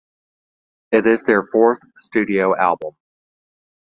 [0.91, 2.95] It is their fourth studio album.